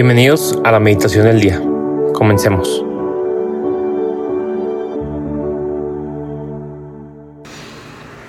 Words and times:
Bienvenidos 0.00 0.56
a 0.62 0.70
la 0.70 0.78
meditación 0.78 1.24
del 1.24 1.40
día. 1.40 1.60
Comencemos. 2.14 2.84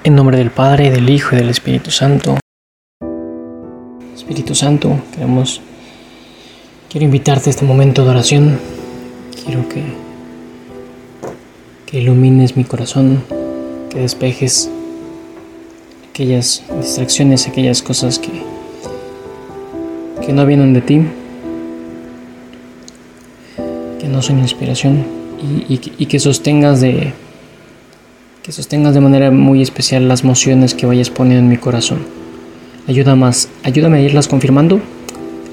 En 0.03 0.15
nombre 0.15 0.37
del 0.37 0.49
Padre, 0.49 0.89
del 0.89 1.07
Hijo 1.07 1.35
y 1.35 1.37
del 1.37 1.51
Espíritu 1.51 1.91
Santo. 1.91 2.39
Espíritu 4.15 4.55
Santo, 4.55 4.99
queremos 5.13 5.61
quiero 6.89 7.05
invitarte 7.05 7.51
a 7.51 7.51
este 7.51 7.65
momento 7.65 8.03
de 8.03 8.09
oración. 8.09 8.59
Quiero 9.45 9.69
que 9.69 9.83
que 11.85 11.99
ilumines 11.99 12.57
mi 12.57 12.63
corazón, 12.63 13.21
que 13.91 13.99
despejes 13.99 14.71
aquellas 16.09 16.63
distracciones, 16.81 17.47
aquellas 17.47 17.83
cosas 17.83 18.17
que 18.17 18.41
que 20.25 20.33
no 20.33 20.47
vienen 20.47 20.73
de 20.73 20.81
ti 20.81 21.05
no 24.07 24.21
son 24.21 24.39
inspiración 24.39 25.03
y, 25.41 26.05
que 26.05 26.19
sostengas 26.19 26.81
de 26.81 27.13
que 28.43 28.51
sostengas 28.51 28.93
de 28.93 29.01
manera 29.01 29.31
muy 29.31 29.61
especial 29.61 30.07
las 30.07 30.23
mociones 30.23 30.73
que 30.73 30.85
vayas 30.85 31.09
poniendo 31.09 31.43
en 31.43 31.49
mi 31.49 31.57
corazón. 31.57 31.99
Ayuda 32.87 33.15
más, 33.15 33.49
ayúdame 33.63 33.97
a 33.97 34.01
irlas 34.01 34.27
confirmando 34.27 34.79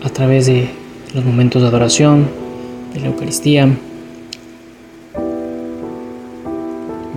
a 0.03 0.09
través 0.09 0.47
de 0.47 0.69
los 1.15 1.25
momentos 1.25 1.63
de 1.63 1.69
adoración, 1.69 2.27
de 2.95 3.01
la 3.01 3.07
Eucaristía. 3.09 3.69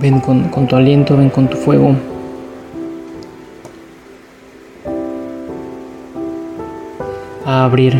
Ven 0.00 0.20
con, 0.20 0.48
con 0.48 0.66
tu 0.66 0.76
aliento, 0.76 1.16
ven 1.16 1.30
con 1.30 1.48
tu 1.48 1.56
fuego. 1.56 1.94
A 7.46 7.64
abrir 7.64 7.94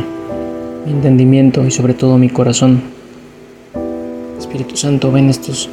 mi 0.85 0.93
entendimiento 0.93 1.65
y 1.65 1.71
sobre 1.71 1.95
todo 1.95 2.19
mi 2.19 2.29
corazón 2.29 3.00
Espíritu 4.61 4.77
Santo, 4.77 5.11
ven 5.11 5.31
estos, 5.31 5.71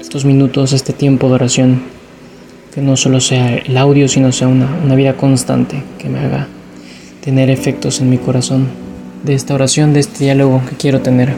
estos 0.00 0.24
minutos, 0.24 0.72
este 0.72 0.92
tiempo 0.92 1.28
de 1.28 1.34
oración, 1.34 1.80
que 2.74 2.80
no 2.80 2.96
solo 2.96 3.20
sea 3.20 3.54
el 3.54 3.76
audio, 3.76 4.08
sino 4.08 4.32
sea 4.32 4.48
una, 4.48 4.68
una 4.84 4.96
vida 4.96 5.16
constante, 5.16 5.80
que 5.96 6.08
me 6.08 6.18
haga 6.18 6.48
tener 7.22 7.50
efectos 7.50 8.00
en 8.00 8.10
mi 8.10 8.18
corazón 8.18 8.66
de 9.22 9.34
esta 9.34 9.54
oración, 9.54 9.92
de 9.92 10.00
este 10.00 10.24
diálogo 10.24 10.60
que 10.68 10.74
quiero 10.74 11.02
tener 11.02 11.34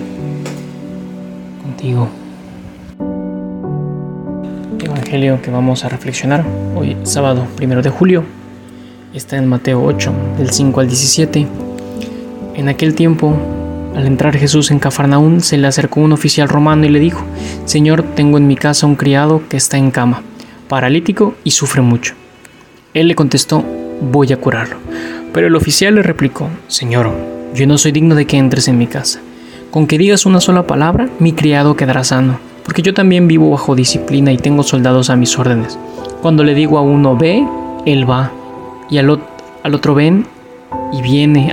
contigo. 1.62 2.08
El 4.78 4.86
Evangelio 4.86 5.42
que 5.42 5.50
vamos 5.50 5.84
a 5.84 5.90
reflexionar 5.90 6.42
hoy, 6.74 6.96
sábado 7.02 7.46
primero 7.54 7.82
de 7.82 7.90
julio, 7.90 8.24
está 9.12 9.36
en 9.36 9.46
Mateo 9.46 9.84
8, 9.84 10.10
del 10.38 10.50
5 10.50 10.80
al 10.80 10.88
17. 10.88 11.46
En 12.54 12.68
aquel 12.70 12.94
tiempo 12.94 13.61
al 13.94 14.06
entrar 14.06 14.36
Jesús 14.36 14.70
en 14.70 14.78
Cafarnaún, 14.78 15.40
se 15.40 15.58
le 15.58 15.66
acercó 15.66 16.00
un 16.00 16.12
oficial 16.12 16.48
romano 16.48 16.84
y 16.86 16.88
le 16.88 16.98
dijo, 16.98 17.24
Señor, 17.64 18.02
tengo 18.02 18.38
en 18.38 18.46
mi 18.46 18.56
casa 18.56 18.86
un 18.86 18.96
criado 18.96 19.42
que 19.48 19.56
está 19.56 19.76
en 19.76 19.90
cama, 19.90 20.22
paralítico 20.68 21.34
y 21.44 21.50
sufre 21.50 21.82
mucho. 21.82 22.14
Él 22.94 23.08
le 23.08 23.14
contestó, 23.14 23.64
voy 24.00 24.32
a 24.32 24.36
curarlo. 24.36 24.76
Pero 25.32 25.46
el 25.46 25.56
oficial 25.56 25.94
le 25.94 26.02
replicó, 26.02 26.48
Señor, 26.68 27.10
yo 27.54 27.66
no 27.66 27.78
soy 27.78 27.92
digno 27.92 28.14
de 28.14 28.26
que 28.26 28.38
entres 28.38 28.68
en 28.68 28.78
mi 28.78 28.86
casa. 28.86 29.20
Con 29.70 29.86
que 29.86 29.98
digas 29.98 30.26
una 30.26 30.40
sola 30.40 30.66
palabra, 30.66 31.08
mi 31.18 31.32
criado 31.32 31.76
quedará 31.76 32.04
sano, 32.04 32.38
porque 32.64 32.82
yo 32.82 32.92
también 32.92 33.28
vivo 33.28 33.50
bajo 33.50 33.74
disciplina 33.74 34.32
y 34.32 34.36
tengo 34.36 34.62
soldados 34.62 35.08
a 35.08 35.16
mis 35.16 35.38
órdenes. 35.38 35.78
Cuando 36.20 36.44
le 36.44 36.54
digo 36.54 36.78
a 36.78 36.82
uno 36.82 37.16
ve, 37.16 37.46
él 37.86 38.08
va, 38.08 38.30
y 38.90 38.98
al, 38.98 39.08
otro 39.08 39.94
ven 39.94 40.26
y 40.92 41.00
viene. 41.00 41.50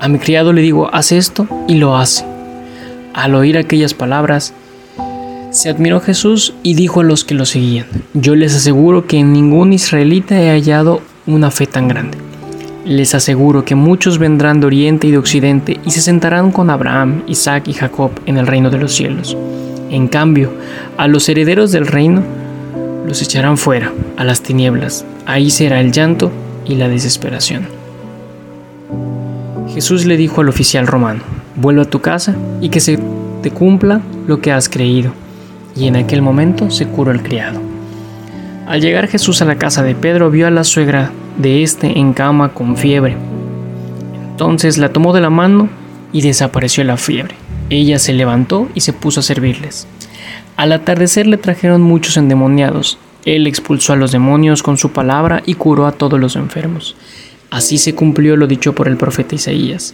A 0.00 0.08
mi 0.08 0.18
criado 0.18 0.52
le 0.52 0.62
digo, 0.62 0.88
haz 0.92 1.12
esto 1.12 1.46
y 1.68 1.74
lo 1.74 1.96
hace. 1.96 2.24
Al 3.12 3.34
oír 3.34 3.58
aquellas 3.58 3.92
palabras, 3.92 4.54
se 5.50 5.68
admiró 5.68 6.00
Jesús 6.00 6.54
y 6.62 6.74
dijo 6.74 7.00
a 7.00 7.04
los 7.04 7.24
que 7.24 7.34
lo 7.34 7.44
seguían, 7.44 7.86
yo 8.14 8.34
les 8.34 8.54
aseguro 8.54 9.06
que 9.06 9.18
en 9.18 9.32
ningún 9.32 9.72
israelita 9.72 10.40
he 10.40 10.48
hallado 10.48 11.02
una 11.26 11.50
fe 11.50 11.66
tan 11.66 11.88
grande. 11.88 12.16
Les 12.86 13.14
aseguro 13.14 13.64
que 13.64 13.74
muchos 13.74 14.18
vendrán 14.18 14.60
de 14.60 14.66
oriente 14.66 15.06
y 15.06 15.10
de 15.10 15.18
occidente 15.18 15.78
y 15.84 15.90
se 15.90 16.00
sentarán 16.00 16.50
con 16.50 16.70
Abraham, 16.70 17.22
Isaac 17.26 17.68
y 17.68 17.74
Jacob 17.74 18.12
en 18.24 18.38
el 18.38 18.46
reino 18.46 18.70
de 18.70 18.78
los 18.78 18.94
cielos. 18.94 19.36
En 19.90 20.08
cambio, 20.08 20.50
a 20.96 21.08
los 21.08 21.28
herederos 21.28 21.72
del 21.72 21.86
reino 21.86 22.22
los 23.06 23.20
echarán 23.20 23.58
fuera, 23.58 23.92
a 24.16 24.24
las 24.24 24.40
tinieblas. 24.40 25.04
Ahí 25.26 25.50
será 25.50 25.80
el 25.80 25.92
llanto 25.92 26.30
y 26.64 26.76
la 26.76 26.88
desesperación. 26.88 27.79
Jesús 29.74 30.04
le 30.04 30.16
dijo 30.16 30.40
al 30.40 30.48
oficial 30.48 30.86
romano, 30.86 31.20
vuelve 31.56 31.82
a 31.82 31.90
tu 31.90 32.00
casa 32.00 32.34
y 32.60 32.70
que 32.70 32.80
se 32.80 32.98
te 33.42 33.50
cumpla 33.50 34.00
lo 34.26 34.40
que 34.40 34.52
has 34.52 34.68
creído. 34.68 35.12
Y 35.76 35.86
en 35.86 35.96
aquel 35.96 36.22
momento 36.22 36.70
se 36.70 36.86
curó 36.86 37.12
el 37.12 37.22
criado. 37.22 37.60
Al 38.66 38.80
llegar 38.80 39.08
Jesús 39.08 39.42
a 39.42 39.44
la 39.44 39.56
casa 39.56 39.82
de 39.82 39.94
Pedro 39.94 40.30
vio 40.30 40.46
a 40.46 40.50
la 40.50 40.64
suegra 40.64 41.12
de 41.38 41.62
éste 41.62 41.98
en 41.98 42.12
cama 42.12 42.52
con 42.52 42.76
fiebre. 42.76 43.16
Entonces 44.30 44.78
la 44.78 44.90
tomó 44.90 45.12
de 45.12 45.20
la 45.20 45.30
mano 45.30 45.68
y 46.12 46.22
desapareció 46.22 46.82
la 46.84 46.96
fiebre. 46.96 47.34
Ella 47.68 47.98
se 47.98 48.12
levantó 48.12 48.68
y 48.74 48.80
se 48.80 48.92
puso 48.92 49.20
a 49.20 49.22
servirles. 49.22 49.86
Al 50.56 50.72
atardecer 50.72 51.26
le 51.26 51.36
trajeron 51.36 51.80
muchos 51.80 52.16
endemoniados. 52.16 52.98
Él 53.24 53.46
expulsó 53.46 53.92
a 53.92 53.96
los 53.96 54.12
demonios 54.12 54.62
con 54.62 54.76
su 54.76 54.90
palabra 54.92 55.42
y 55.46 55.54
curó 55.54 55.86
a 55.86 55.92
todos 55.92 56.18
los 56.18 56.36
enfermos. 56.36 56.96
Así 57.50 57.78
se 57.78 57.96
cumplió 57.96 58.36
lo 58.36 58.46
dicho 58.46 58.74
por 58.74 58.86
el 58.86 58.96
profeta 58.96 59.34
Isaías. 59.34 59.92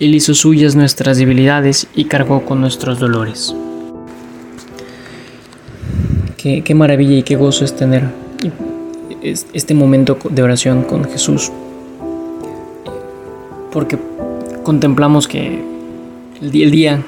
Él 0.00 0.14
hizo 0.14 0.34
suyas 0.34 0.76
nuestras 0.76 1.18
debilidades 1.18 1.88
y 1.94 2.06
cargó 2.06 2.44
con 2.44 2.60
nuestros 2.60 2.98
dolores. 2.98 3.54
Qué, 6.36 6.74
maravilla 6.74 7.16
y 7.16 7.22
qué 7.24 7.34
gozo 7.34 7.64
es 7.64 7.74
tener 7.74 8.04
este 9.52 9.74
momento 9.74 10.16
de 10.30 10.42
oración 10.42 10.84
con 10.84 11.04
Jesús. 11.04 11.50
Porque 13.72 13.98
contemplamos 14.62 15.28
que 15.28 15.60
el 16.40 16.70
día, 16.70 17.02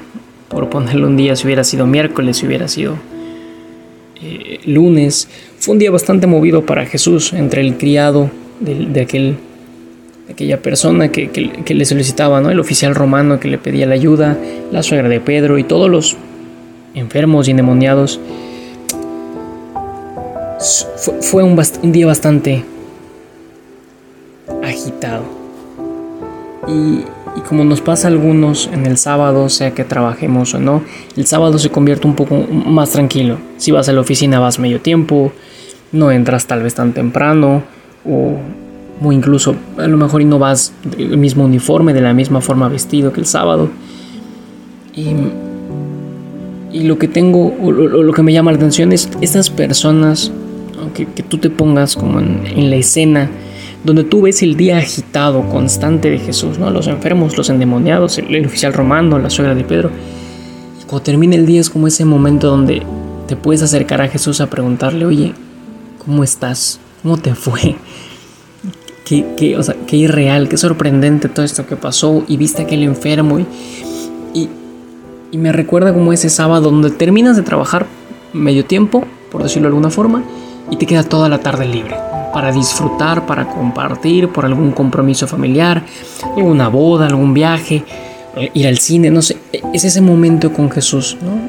por 0.49 0.69
ponerlo 0.69 1.07
un 1.07 1.17
día, 1.17 1.37
si 1.37 1.47
hubiera 1.47 1.65
sido 1.65 1.87
miércoles, 1.87 2.39
si 2.39 2.47
hubiera 2.47 2.69
sido 2.69 2.97
eh, 4.21 4.61
lunes, 4.67 5.29
fue 5.59 5.75
un 5.75 5.79
día 5.79 5.91
bastante 5.91 6.27
movido 6.27 6.67
para 6.67 6.85
Jesús 6.85 7.33
entre 7.33 7.63
el 7.63 7.79
criado 7.79 8.31
de 8.61 9.01
aquel 9.01 9.37
aquella 10.31 10.61
persona 10.61 11.09
que, 11.09 11.31
le 11.67 11.85
solicitaba, 11.85 12.41
¿no? 12.41 12.51
El 12.51 12.61
oficial 12.61 12.95
romano 12.95 13.41
que 13.41 13.49
le 13.49 13.59
pedía 13.59 13.87
la 13.87 13.95
ayuda, 13.95 14.37
la 14.71 14.83
suegra 14.83 15.09
de 15.09 15.21
Pedro 15.21 15.59
y 15.59 15.65
todos 15.65 15.91
los 15.91 16.17
enfermos 16.95 17.49
y 17.49 17.53
endemoniados. 17.53 18.21
Fue, 21.21 21.43
un, 21.43 21.59
día 21.93 22.07
bastante 22.07 22.65
agitado. 24.63 25.25
Y, 26.67 27.05
y, 27.37 27.41
como 27.49 27.65
nos 27.65 27.81
pasa 27.81 28.09
a 28.09 28.11
algunos 28.11 28.69
en 28.73 28.85
el 28.85 28.99
sábado, 28.99 29.49
sea 29.49 29.71
que 29.71 29.85
trabajemos 29.85 30.53
o 30.55 30.59
no, 30.59 30.83
el 31.17 31.27
sábado 31.27 31.59
se 31.59 31.71
convierte 31.71 32.07
un 32.07 32.15
poco 32.15 32.37
más 32.37 32.91
tranquilo. 32.91 33.39
Si 33.57 33.71
vas 33.71 33.89
a 33.89 33.93
la 33.93 34.01
oficina 34.01 34.41
vas 34.41 34.59
medio 34.59 34.81
tiempo, 34.81 35.33
no 35.93 36.11
entras 36.11 36.47
tal 36.47 36.63
vez 36.63 36.75
tan 36.75 36.93
temprano 36.93 37.63
o 38.05 38.39
o 39.03 39.13
incluso 39.13 39.55
a 39.77 39.87
lo 39.87 39.97
mejor 39.97 40.23
y 40.23 40.25
no 40.25 40.39
vas 40.39 40.73
el 40.97 41.19
mismo 41.19 41.45
uniforme, 41.45 41.93
de 41.95 42.01
la 42.01 42.13
misma 42.13 42.41
forma 42.41 42.69
vestido 42.69 43.13
que 43.13 43.21
el 43.21 43.27
sábado. 43.27 43.69
Y, 44.95 45.09
y 46.73 46.85
lo 46.85 46.99
que 46.99 47.09
tengo, 47.09 47.55
o 47.63 47.71
lo, 47.71 48.13
que 48.13 48.23
me 48.23 48.33
llama 48.33 48.51
la 48.51 48.57
atención 48.57 48.93
es 48.93 49.09
estas 49.21 49.51
personas, 49.51 50.33
que, 50.95 51.07
que, 51.07 51.23
tú 51.23 51.39
te 51.39 51.51
pongas 51.51 51.97
como 51.97 52.21
en, 52.21 52.71
la 52.71 52.77
escena, 52.77 53.31
donde 53.85 54.05
tú 54.05 54.23
ves 54.23 54.43
el 54.43 54.57
día 54.57 54.79
agitado, 54.79 55.49
constante 55.49 56.11
de 56.11 56.19
Jesús, 56.19 56.59
¿no? 56.59 56.71
los 56.71 56.89
enfermos, 56.89 57.37
los 57.37 57.51
endemoniados, 57.51 58.19
el, 58.19 58.35
el 58.35 58.47
oficial 58.47 58.73
romano, 58.73 59.19
la 59.19 59.31
suegra 59.31 59.55
de 59.55 59.65
Pedro. 59.65 59.91
Y 60.81 60.85
cuando 60.85 61.05
termina 61.05 61.37
el 61.37 61.47
día 61.47 61.61
es 61.61 61.71
como 61.71 61.87
ese 61.87 62.05
momento 62.05 62.49
donde 62.49 62.83
te 63.29 63.37
puedes 63.37 63.63
acercar 63.63 64.01
a 64.01 64.09
Jesús 64.09 64.41
a 64.41 64.51
preguntarle, 64.51 65.05
oye, 65.05 65.35
¿cómo 66.05 66.25
estás? 66.25 66.81
¿Cómo 67.03 67.19
te 67.19 67.35
fue? 67.35 67.77
Qué, 69.09 69.57
o 69.57 69.63
sea, 69.63 69.75
qué 69.87 69.97
irreal, 69.97 70.49
qué 70.49 70.57
sorprendente 70.57 71.29
todo 71.29 71.45
esto 71.45 71.67
que 71.67 71.77
pasó 71.77 72.25
y 72.29 72.37
viste 72.37 72.63
a 72.63 72.65
aquel 72.67 72.83
enfermo 72.83 73.39
y, 73.39 73.47
y, 74.35 74.49
y, 75.33 75.39
me 75.39 75.53
recuerda 75.53 75.93
como 75.93 76.13
ese 76.13 76.29
sábado 76.29 76.71
donde 76.71 76.91
terminas 76.91 77.37
de 77.37 77.43
trabajar 77.43 77.87
medio 78.33 78.65
tiempo, 78.65 79.05
por 79.31 79.43
decirlo 79.43 79.69
de 79.69 79.75
alguna 79.75 79.91
forma, 79.91 80.23
y 80.71 80.77
te 80.77 80.87
queda 80.87 81.03
toda 81.03 81.29
la 81.29 81.39
tarde 81.39 81.67
libre 81.67 81.97
para 82.33 82.53
disfrutar, 82.53 83.27
para 83.27 83.49
compartir, 83.49 84.29
por 84.29 84.45
algún 84.45 84.73
compromiso 84.73 85.27
familiar, 85.27 85.83
alguna 86.37 86.69
boda, 86.69 87.07
algún 87.07 87.35
viaje, 87.35 87.85
eh, 88.37 88.51
ir 88.55 88.67
al 88.67 88.79
cine, 88.79 89.11
no 89.11 89.23
sé, 89.23 89.39
es 89.73 89.85
ese 89.85 90.01
momento 90.01 90.53
con 90.53 90.71
Jesús, 90.71 91.17
¿no? 91.23 91.41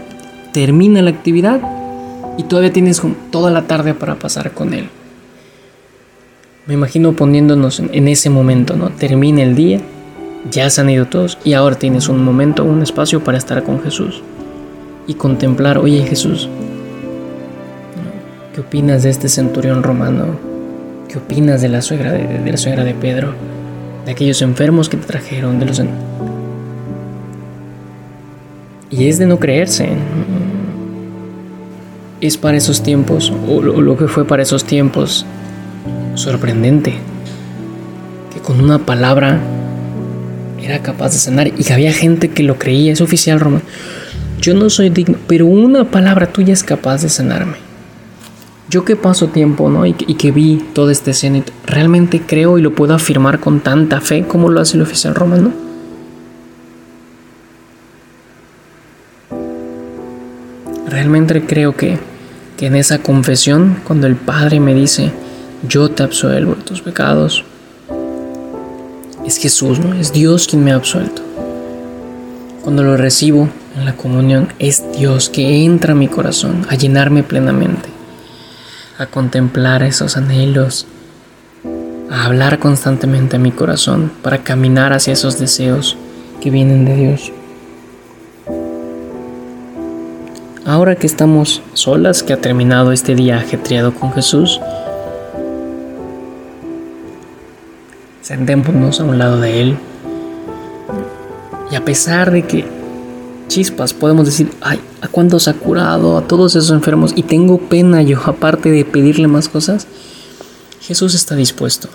Termina 0.53 1.01
la 1.01 1.09
actividad 1.09 1.59
y 2.37 2.43
todavía 2.43 2.71
tienes 2.71 3.01
toda 3.29 3.51
la 3.51 3.63
tarde 3.63 3.93
para 3.93 4.15
pasar 4.15 4.51
con 4.51 4.73
Él. 4.73 4.89
Me 6.69 6.75
imagino 6.75 7.13
poniéndonos 7.13 7.79
en 7.79 8.07
ese 8.07 8.29
momento, 8.29 8.77
¿no? 8.77 8.91
Termina 8.91 9.41
el 9.41 9.55
día 9.55 9.81
ya 10.51 10.69
se 10.69 10.81
han 10.81 10.89
ido 10.91 11.07
todos 11.07 11.39
y 11.43 11.53
ahora 11.53 11.75
tienes 11.77 12.09
un 12.09 12.23
momento, 12.23 12.63
un 12.63 12.83
espacio 12.83 13.23
para 13.23 13.39
estar 13.39 13.63
con 13.63 13.81
Jesús 13.81 14.21
y 15.07 15.15
contemplar, 15.15 15.79
oye 15.79 16.03
Jesús, 16.03 16.47
¿qué 18.53 18.61
opinas 18.61 19.01
de 19.01 19.09
este 19.09 19.29
centurión 19.29 19.81
romano? 19.81 20.27
¿Qué 21.07 21.17
opinas 21.17 21.59
de 21.63 21.69
la 21.69 21.81
suegra 21.81 22.11
de, 22.11 22.51
la 22.51 22.57
suegra 22.57 22.83
de 22.83 22.93
Pedro? 22.93 23.33
De 24.05 24.11
aquellos 24.11 24.43
enfermos 24.43 24.89
que 24.89 24.97
te 24.97 25.07
trajeron, 25.07 25.59
de 25.59 25.65
los... 25.65 25.81
Y 28.91 29.07
es 29.07 29.17
de 29.17 29.25
no 29.25 29.39
creerse. 29.39 29.89
Es 32.21 32.37
para 32.37 32.57
esos 32.57 32.83
tiempos, 32.83 33.33
o 33.47 33.59
lo 33.59 33.97
que 33.97 34.07
fue 34.07 34.23
para 34.23 34.43
esos 34.43 34.65
tiempos, 34.65 35.25
sorprendente. 36.19 36.93
Que 38.33 38.39
con 38.39 38.61
una 38.61 38.79
palabra 38.79 39.39
era 40.61 40.79
capaz 40.83 41.13
de 41.13 41.19
sanar 41.19 41.47
y 41.47 41.63
que 41.63 41.73
había 41.73 41.93
gente 41.93 42.29
que 42.29 42.43
lo 42.43 42.59
creía, 42.59 42.91
es 42.91 43.01
oficial 43.01 43.39
romano. 43.39 43.63
Yo 44.39 44.53
no 44.53 44.69
soy 44.69 44.89
digno, 44.89 45.17
pero 45.27 45.45
una 45.45 45.85
palabra 45.85 46.27
tuya 46.27 46.53
es 46.53 46.63
capaz 46.63 47.01
de 47.01 47.09
sanarme. 47.09 47.57
Yo 48.69 48.85
que 48.85 48.95
paso 48.95 49.29
tiempo, 49.29 49.69
¿no? 49.69 49.85
Y, 49.85 49.93
que 49.93 50.31
vi 50.31 50.63
toda 50.73 50.91
esta 50.91 51.11
escena, 51.11 51.41
realmente 51.65 52.21
creo 52.21 52.59
y 52.59 52.61
lo 52.61 52.75
puedo 52.75 52.93
afirmar 52.93 53.39
con 53.39 53.61
tanta 53.61 53.99
fe 53.99 54.25
como 54.27 54.49
lo 54.49 54.61
hace 54.61 54.77
el 54.77 54.83
oficial 54.83 55.15
romano. 55.15 55.51
Realmente 60.87 61.41
creo 61.41 61.75
que, 61.75 61.97
que 62.57 62.67
en 62.67 62.75
esa 62.75 62.99
confesión, 62.99 63.77
cuando 63.85 64.05
el 64.05 64.15
Padre 64.15 64.59
me 64.59 64.75
dice, 64.75 65.11
yo 65.67 65.89
te 65.89 66.03
absuelvo 66.03 66.55
de 66.55 66.63
tus 66.63 66.81
pecados, 66.81 67.43
es 69.25 69.37
Jesús, 69.37 69.79
¿no? 69.79 69.93
Es 69.93 70.11
Dios 70.11 70.47
quien 70.47 70.63
me 70.63 70.71
ha 70.71 70.75
absuelto. 70.75 71.21
Cuando 72.63 72.83
lo 72.83 72.97
recibo 72.97 73.49
en 73.77 73.85
la 73.85 73.95
comunión, 73.95 74.49
es 74.59 74.83
Dios 74.97 75.29
que 75.29 75.63
entra 75.63 75.93
a 75.93 75.95
mi 75.95 76.07
corazón 76.07 76.65
a 76.69 76.75
llenarme 76.75 77.23
plenamente, 77.23 77.89
a 78.97 79.05
contemplar 79.05 79.83
esos 79.83 80.17
anhelos, 80.17 80.87
a 82.09 82.25
hablar 82.25 82.59
constantemente 82.59 83.35
a 83.35 83.39
mi 83.39 83.51
corazón 83.51 84.11
para 84.23 84.39
caminar 84.39 84.93
hacia 84.93 85.13
esos 85.13 85.39
deseos 85.39 85.97
que 86.41 86.49
vienen 86.49 86.85
de 86.85 86.95
Dios. 86.95 87.31
Ahora 90.65 90.95
que 90.95 91.07
estamos 91.07 91.61
solas, 91.73 92.21
que 92.21 92.33
ha 92.33 92.41
terminado 92.41 92.91
este 92.91 93.15
día 93.15 93.37
ajetreado 93.37 93.93
con 93.93 94.11
Jesús, 94.13 94.59
sentémonos 98.29 98.99
a 98.99 99.05
un 99.05 99.17
lado 99.17 99.39
de 99.39 99.59
Él. 99.59 99.77
Y 101.71 101.75
a 101.75 101.83
pesar 101.83 102.29
de 102.29 102.43
que 102.43 102.63
chispas 103.47 103.91
podemos 103.91 104.27
decir, 104.27 104.51
ay, 104.61 104.79
¿a 105.01 105.07
cuántos 105.07 105.47
ha 105.47 105.53
curado? 105.53 106.15
A 106.15 106.27
todos 106.27 106.55
esos 106.55 106.69
enfermos. 106.69 107.11
Y 107.15 107.23
tengo 107.23 107.57
pena 107.57 108.03
yo, 108.03 108.19
aparte 108.25 108.69
de 108.69 108.85
pedirle 108.85 109.27
más 109.27 109.49
cosas. 109.49 109.87
Jesús 110.79 111.15
está 111.15 111.35
dispuesto. 111.35 111.89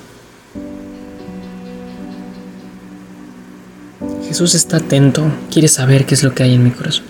Jesús 4.27 4.57
está 4.57 4.79
atento, 4.79 5.23
quiere 5.53 5.69
saber 5.69 6.05
qué 6.05 6.17
es 6.17 6.25
lo 6.25 6.35
que 6.35 6.43
hay 6.43 6.55
en 6.55 6.65
mi 6.65 6.73
corazón. 6.73 7.05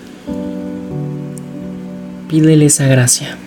Pídele 2.28 2.66
esa 2.66 2.86
gracia. 2.86 3.38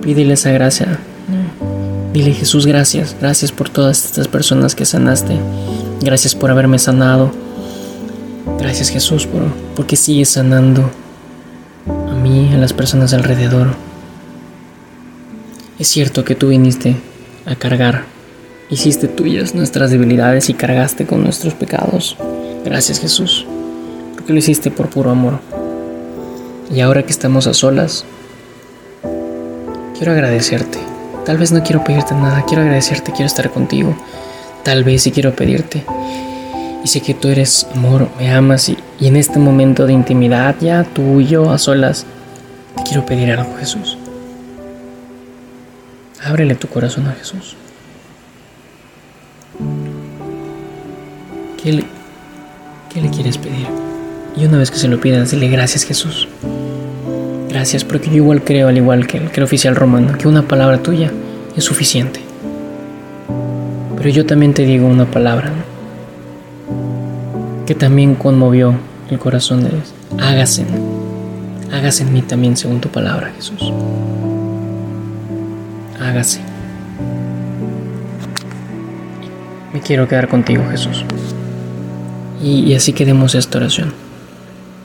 Pídele 0.00 0.32
esa 0.32 0.52
gracia 0.52 0.98
Dile 2.18 2.34
Jesús, 2.34 2.66
gracias, 2.66 3.14
gracias 3.20 3.52
por 3.52 3.68
todas 3.68 4.04
estas 4.04 4.26
personas 4.26 4.74
que 4.74 4.84
sanaste. 4.84 5.38
Gracias 6.00 6.34
por 6.34 6.50
haberme 6.50 6.80
sanado. 6.80 7.30
Gracias 8.58 8.88
Jesús 8.88 9.24
por 9.24 9.42
porque 9.76 9.94
sigues 9.94 10.30
sanando 10.30 10.90
a 11.86 12.14
mí, 12.14 12.52
a 12.52 12.58
las 12.58 12.72
personas 12.72 13.14
alrededor. 13.14 13.68
Es 15.78 15.86
cierto 15.86 16.24
que 16.24 16.34
tú 16.34 16.48
viniste 16.48 16.96
a 17.46 17.54
cargar, 17.54 18.02
hiciste 18.68 19.06
tuyas 19.06 19.54
nuestras 19.54 19.92
debilidades 19.92 20.48
y 20.48 20.54
cargaste 20.54 21.06
con 21.06 21.22
nuestros 21.22 21.54
pecados. 21.54 22.16
Gracias 22.64 22.98
Jesús, 22.98 23.46
porque 24.16 24.32
lo 24.32 24.40
hiciste 24.40 24.72
por 24.72 24.90
puro 24.90 25.12
amor. 25.12 25.38
Y 26.74 26.80
ahora 26.80 27.04
que 27.04 27.12
estamos 27.12 27.46
a 27.46 27.54
solas, 27.54 28.04
quiero 29.96 30.10
agradecerte 30.10 30.87
Tal 31.28 31.36
vez 31.36 31.52
no 31.52 31.62
quiero 31.62 31.84
pedirte 31.84 32.14
nada, 32.14 32.42
quiero 32.46 32.62
agradecerte, 32.62 33.12
quiero 33.12 33.26
estar 33.26 33.50
contigo. 33.50 33.94
Tal 34.62 34.82
vez 34.82 35.02
sí 35.02 35.10
quiero 35.10 35.36
pedirte. 35.36 35.84
Y 36.82 36.88
sé 36.88 37.02
que 37.02 37.12
tú 37.12 37.28
eres 37.28 37.66
amor, 37.74 38.08
me 38.18 38.32
amas 38.32 38.70
y, 38.70 38.78
en 38.98 39.14
este 39.14 39.38
momento 39.38 39.84
de 39.84 39.92
intimidad, 39.92 40.56
ya 40.58 40.84
tú 40.84 41.20
y 41.20 41.26
yo 41.26 41.50
a 41.50 41.58
solas, 41.58 42.06
te 42.78 42.82
quiero 42.84 43.04
pedir 43.04 43.30
algo, 43.30 43.54
Jesús. 43.58 43.98
Ábrele 46.24 46.54
tu 46.54 46.66
corazón 46.66 47.06
a 47.08 47.12
Jesús. 47.12 47.56
¿Qué 51.62 51.72
le, 51.74 51.84
¿Qué 52.88 53.02
le 53.02 53.10
quieres 53.10 53.36
pedir? 53.36 53.68
Y 54.34 54.46
una 54.46 54.56
vez 54.56 54.70
que 54.70 54.78
se 54.78 54.88
lo 54.88 54.98
pidas, 54.98 55.32
dile 55.32 55.48
gracias, 55.48 55.84
Jesús. 55.84 56.26
Gracias, 57.48 57.82
porque 57.82 58.10
yo 58.10 58.16
igual 58.16 58.44
creo, 58.44 58.68
al 58.68 58.76
igual 58.76 59.06
que 59.06 59.16
el, 59.34 59.42
oficial 59.42 59.74
romano, 59.74 60.18
que 60.18 60.28
una 60.28 60.42
palabra 60.42 60.82
tuya 60.82 61.10
es 61.56 61.64
suficiente. 61.64 62.20
Pero 63.96 64.10
yo 64.10 64.26
también 64.26 64.52
te 64.52 64.64
digo 64.64 64.86
una 64.86 65.06
palabra 65.10 65.50
que 67.66 67.74
también 67.74 68.14
conmovió 68.14 68.74
el 69.10 69.18
corazón 69.18 69.64
de 69.64 69.70
Dios. 69.70 69.94
Hágase, 70.20 70.66
hágase 71.72 72.02
en 72.02 72.12
mí 72.12 72.20
también 72.20 72.56
según 72.56 72.80
tu 72.80 72.90
palabra, 72.90 73.32
Jesús. 73.34 73.72
Hágase. 75.98 76.40
Me 79.72 79.80
quiero 79.80 80.06
quedar 80.06 80.28
contigo, 80.28 80.64
Jesús. 80.70 81.04
Y, 82.42 82.60
y 82.60 82.74
así 82.74 82.92
quedemos 82.92 83.34
esta 83.34 83.58
oración. 83.58 83.92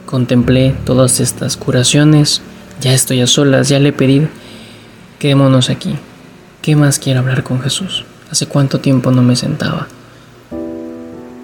Contemplé 0.06 0.74
todas 0.84 1.20
estas 1.20 1.56
curaciones 1.56 2.42
ya 2.80 2.92
estoy 2.92 3.20
a 3.20 3.26
solas, 3.26 3.68
ya 3.68 3.78
le 3.78 3.90
he 3.90 3.92
pedido. 3.92 4.28
Quedémonos 5.18 5.70
aquí. 5.70 5.96
¿Qué 6.62 6.76
más 6.76 6.98
quiero 6.98 7.20
hablar 7.20 7.42
con 7.42 7.60
Jesús? 7.60 8.04
¿Hace 8.30 8.46
cuánto 8.46 8.80
tiempo 8.80 9.10
no 9.10 9.22
me 9.22 9.36
sentaba? 9.36 9.86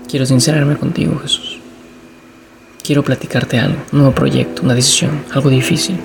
Quiero 0.09 0.27
sincerarme 0.27 0.77
contigo, 0.77 1.19
Jesús. 1.21 1.59
Quiero 2.83 3.05
platicarte 3.05 3.59
algo, 3.59 3.81
un 3.93 3.99
nuevo 4.01 4.15
proyecto, 4.15 4.63
una 4.63 4.75
decisión, 4.75 5.23
algo 5.33 5.51
difícil. 5.51 5.99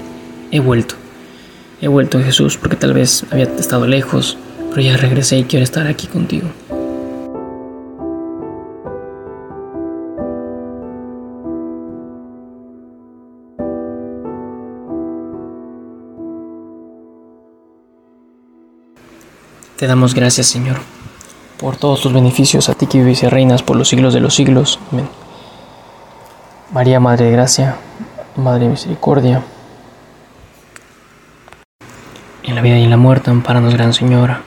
He 0.52 0.60
vuelto. 0.60 0.96
He 1.82 1.88
vuelto, 1.88 2.20
Jesús, 2.20 2.58
porque 2.58 2.76
tal 2.76 2.94
vez 2.94 3.26
había 3.32 3.46
estado 3.46 3.88
lejos, 3.88 4.38
pero 4.70 4.82
ya 4.82 4.98
regresé 4.98 5.40
y 5.40 5.44
quiero 5.46 5.64
estar 5.64 5.88
aquí 5.88 6.08
contigo. 6.08 6.50
Te 19.78 19.88
damos 19.88 20.14
gracias, 20.14 20.48
Señor, 20.48 20.78
por 21.60 21.76
todos 21.76 22.00
tus 22.00 22.14
beneficios, 22.14 22.70
a 22.70 22.76
ti 22.76 22.88
que 22.88 23.00
vives 23.00 23.24
y 23.24 23.28
reinas 23.28 23.62
por 23.62 23.76
los 23.76 23.90
siglos 23.90 24.14
de 24.14 24.22
los 24.22 24.34
siglos. 24.34 24.80
Amén. 24.90 25.10
María, 26.72 27.02
Madre 27.02 27.26
de 27.26 27.32
Gracia, 27.32 27.76
Madre 28.38 28.66
de 28.66 28.70
Misericordia, 28.70 29.44
en 32.44 32.56
la 32.56 32.62
vida 32.62 32.80
y 32.80 32.86
en 32.86 32.90
la 32.90 32.96
muerte, 32.96 33.32
amparanos, 33.32 33.74
Gran 33.74 33.94
Señora. 33.94 34.44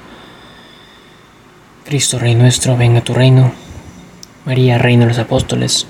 Cristo, 1.85 2.18
Rey 2.18 2.35
nuestro, 2.35 2.78
venga 2.78 3.00
a 3.00 3.04
tu 3.04 3.12
reino. 3.12 3.52
María, 4.47 4.78
Reina 4.78 5.04
de 5.04 5.11
los 5.11 5.18
Apóstoles, 5.18 5.87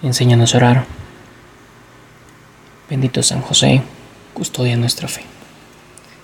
enséñanos 0.00 0.54
a 0.54 0.58
orar. 0.58 0.84
Bendito 2.88 3.20
San 3.24 3.40
José, 3.40 3.82
custodia 4.32 4.76
nuestra 4.76 5.08
fe 5.08 5.29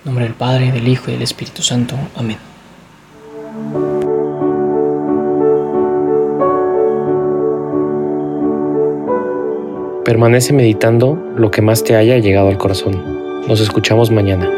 nombre 0.06 0.24
del 0.24 0.34
Padre, 0.34 0.70
del 0.72 0.86
Hijo 0.88 1.10
y 1.10 1.14
del 1.14 1.22
Espíritu 1.22 1.62
Santo. 1.62 1.96
Amén. 2.14 2.38
Permanece 10.04 10.52
meditando 10.52 11.18
lo 11.36 11.50
que 11.50 11.60
más 11.60 11.82
te 11.82 11.96
haya 11.96 12.16
llegado 12.18 12.48
al 12.48 12.56
corazón. 12.56 13.42
Nos 13.48 13.60
escuchamos 13.60 14.12
mañana. 14.12 14.48